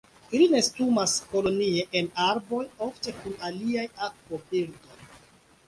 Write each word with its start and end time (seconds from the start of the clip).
Ili 0.35 0.45
nestumas 0.53 1.13
kolonie 1.33 1.83
en 2.01 2.09
arboj, 2.29 2.63
ofte 2.87 3.15
kun 3.21 3.39
aliaj 3.51 3.87
akvobirdoj. 4.09 5.01